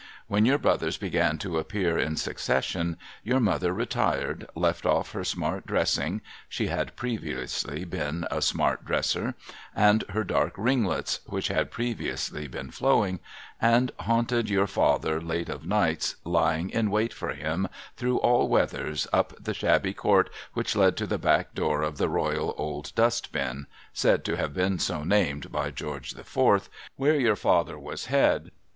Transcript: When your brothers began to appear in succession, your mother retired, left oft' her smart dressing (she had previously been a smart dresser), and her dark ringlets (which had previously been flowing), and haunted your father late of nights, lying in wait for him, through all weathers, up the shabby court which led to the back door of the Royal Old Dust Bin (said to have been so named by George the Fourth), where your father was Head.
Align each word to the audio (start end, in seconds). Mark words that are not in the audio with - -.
When 0.27 0.47
your 0.47 0.57
brothers 0.57 0.97
began 0.97 1.37
to 1.37 1.59
appear 1.59 1.95
in 1.99 2.15
succession, 2.17 2.97
your 3.23 3.39
mother 3.39 3.71
retired, 3.71 4.49
left 4.55 4.83
oft' 4.83 5.11
her 5.11 5.23
smart 5.23 5.67
dressing 5.67 6.21
(she 6.49 6.69
had 6.69 6.95
previously 6.95 7.85
been 7.85 8.25
a 8.31 8.41
smart 8.41 8.83
dresser), 8.83 9.35
and 9.75 10.03
her 10.09 10.23
dark 10.23 10.55
ringlets 10.57 11.19
(which 11.27 11.49
had 11.49 11.69
previously 11.69 12.47
been 12.47 12.71
flowing), 12.71 13.19
and 13.61 13.91
haunted 13.99 14.49
your 14.49 14.65
father 14.65 15.21
late 15.21 15.49
of 15.49 15.67
nights, 15.67 16.15
lying 16.23 16.71
in 16.71 16.89
wait 16.89 17.13
for 17.13 17.33
him, 17.33 17.67
through 17.95 18.17
all 18.21 18.47
weathers, 18.49 19.07
up 19.13 19.33
the 19.39 19.53
shabby 19.53 19.93
court 19.93 20.31
which 20.53 20.75
led 20.75 20.97
to 20.97 21.05
the 21.05 21.19
back 21.19 21.53
door 21.53 21.83
of 21.83 21.99
the 21.99 22.09
Royal 22.09 22.55
Old 22.57 22.91
Dust 22.95 23.31
Bin 23.31 23.67
(said 23.93 24.25
to 24.25 24.35
have 24.35 24.55
been 24.55 24.79
so 24.79 25.03
named 25.03 25.51
by 25.51 25.69
George 25.69 26.13
the 26.13 26.23
Fourth), 26.23 26.69
where 26.95 27.19
your 27.19 27.35
father 27.35 27.77
was 27.77 28.05
Head. 28.07 28.49